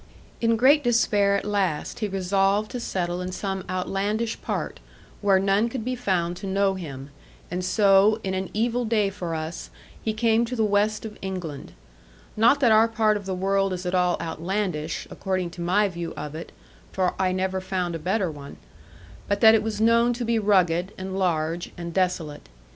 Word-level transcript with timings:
In 0.41 0.55
great 0.57 0.83
despair 0.83 1.35
at 1.35 1.45
last, 1.45 1.99
he 1.99 2.07
resolved 2.07 2.71
to 2.71 2.79
settle 2.79 3.21
in 3.21 3.31
some 3.31 3.63
outlandish 3.69 4.41
part, 4.41 4.79
where 5.21 5.37
none 5.37 5.69
could 5.69 5.85
be 5.85 5.93
found 5.95 6.35
to 6.37 6.47
know 6.47 6.73
him; 6.73 7.11
and 7.51 7.63
so, 7.63 8.19
in 8.23 8.33
an 8.33 8.49
evil 8.51 8.83
day 8.83 9.11
for 9.11 9.35
us, 9.35 9.69
he 10.01 10.11
came 10.11 10.43
to 10.45 10.55
the 10.55 10.65
West 10.65 11.05
of 11.05 11.19
England. 11.21 11.73
Not 12.35 12.59
that 12.61 12.71
our 12.71 12.87
part 12.87 13.15
of 13.15 13.27
the 13.27 13.35
world 13.35 13.73
is 13.73 13.85
at 13.85 13.93
all 13.93 14.17
outlandish, 14.19 15.07
according 15.11 15.51
to 15.51 15.61
my 15.61 15.87
view 15.87 16.15
of 16.17 16.33
it 16.33 16.51
(for 16.91 17.13
I 17.19 17.31
never 17.31 17.61
found 17.61 17.93
a 17.93 17.99
better 17.99 18.31
one), 18.31 18.57
but 19.27 19.39
that 19.41 19.53
it 19.53 19.61
was 19.61 19.79
known 19.79 20.13
to 20.13 20.25
be 20.25 20.39
rugged, 20.39 20.93
and 20.97 21.15
large, 21.19 21.69
and 21.77 21.93
desolate. 21.93 22.49